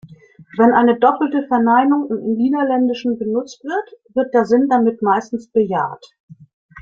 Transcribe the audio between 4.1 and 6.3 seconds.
wird der Sinn damit meistens bejaht.